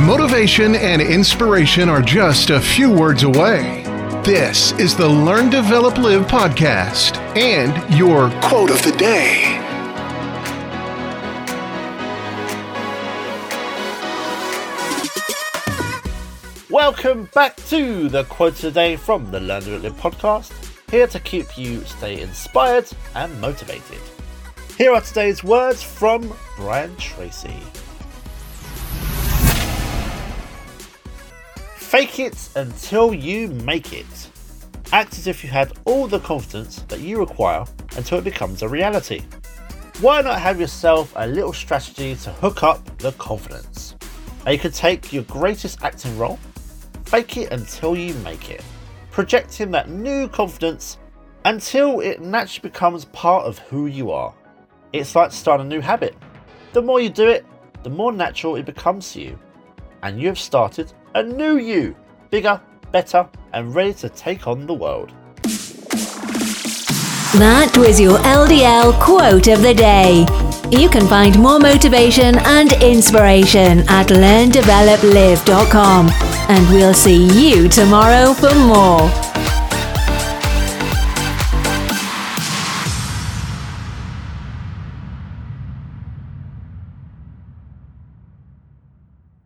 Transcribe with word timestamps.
Motivation 0.00 0.74
and 0.74 1.00
inspiration 1.00 1.88
are 1.88 2.02
just 2.02 2.50
a 2.50 2.60
few 2.60 2.92
words 2.92 3.22
away. 3.22 3.82
This 4.26 4.72
is 4.72 4.94
the 4.94 5.08
Learn, 5.08 5.48
Develop, 5.48 5.96
Live 5.96 6.26
podcast 6.26 7.16
and 7.34 7.72
your 7.94 8.28
quote 8.42 8.70
of 8.70 8.82
the 8.82 8.92
day. 8.92 9.58
Welcome 16.68 17.30
back 17.32 17.56
to 17.68 18.10
the 18.10 18.24
quote 18.24 18.52
of 18.52 18.60
the 18.60 18.70
day 18.72 18.96
from 18.96 19.30
the 19.30 19.40
Learn, 19.40 19.62
Develop, 19.64 19.82
Live 19.82 19.94
podcast. 19.94 20.52
Here 20.90 21.06
to 21.06 21.20
keep 21.20 21.56
you 21.56 21.80
stay 21.84 22.20
inspired 22.20 22.86
and 23.14 23.40
motivated. 23.40 24.02
Here 24.76 24.92
are 24.92 25.00
today's 25.00 25.42
words 25.42 25.82
from 25.82 26.30
Brian 26.58 26.94
Tracy. 26.96 27.62
Fake 31.96 32.18
it 32.18 32.50
until 32.56 33.14
you 33.14 33.48
make 33.48 33.94
it. 33.94 34.30
Act 34.92 35.14
as 35.14 35.26
if 35.26 35.42
you 35.42 35.48
had 35.48 35.72
all 35.86 36.06
the 36.06 36.20
confidence 36.20 36.82
that 36.88 37.00
you 37.00 37.18
require 37.18 37.64
until 37.96 38.18
it 38.18 38.24
becomes 38.24 38.60
a 38.60 38.68
reality. 38.68 39.22
Why 40.02 40.20
not 40.20 40.38
have 40.38 40.60
yourself 40.60 41.10
a 41.16 41.26
little 41.26 41.54
strategy 41.54 42.14
to 42.16 42.32
hook 42.32 42.62
up 42.62 42.98
the 42.98 43.12
confidence? 43.12 43.96
You 44.46 44.58
could 44.58 44.74
take 44.74 45.10
your 45.10 45.22
greatest 45.22 45.82
acting 45.82 46.18
role, 46.18 46.38
fake 47.06 47.38
it 47.38 47.50
until 47.50 47.96
you 47.96 48.12
make 48.16 48.50
it, 48.50 48.62
projecting 49.10 49.70
that 49.70 49.88
new 49.88 50.28
confidence 50.28 50.98
until 51.46 52.00
it 52.00 52.20
naturally 52.20 52.68
becomes 52.68 53.06
part 53.06 53.46
of 53.46 53.58
who 53.60 53.86
you 53.86 54.10
are. 54.10 54.34
It's 54.92 55.16
like 55.16 55.32
starting 55.32 55.64
a 55.64 55.70
new 55.70 55.80
habit. 55.80 56.14
The 56.74 56.82
more 56.82 57.00
you 57.00 57.08
do 57.08 57.26
it, 57.26 57.46
the 57.84 57.88
more 57.88 58.12
natural 58.12 58.56
it 58.56 58.66
becomes 58.66 59.14
to 59.14 59.22
you, 59.22 59.38
and 60.02 60.20
you 60.20 60.28
have 60.28 60.38
started 60.38 60.92
a 61.16 61.22
new 61.22 61.56
you, 61.56 61.96
bigger, 62.28 62.60
better, 62.92 63.26
and 63.54 63.74
ready 63.74 63.94
to 63.94 64.10
take 64.10 64.46
on 64.46 64.66
the 64.66 64.74
world. 64.74 65.10
That 67.38 67.74
was 67.78 67.98
your 67.98 68.18
LDL 68.18 69.00
quote 69.00 69.48
of 69.48 69.62
the 69.62 69.72
day. 69.72 70.26
You 70.70 70.90
can 70.90 71.08
find 71.08 71.38
more 71.38 71.58
motivation 71.58 72.36
and 72.40 72.74
inspiration 72.82 73.78
at 73.88 74.08
learndeveloplive.com. 74.08 76.10
And 76.50 76.68
we'll 76.68 76.92
see 76.92 77.24
you 77.40 77.66
tomorrow 77.68 78.34
for 78.34 78.54
more. 78.54 79.25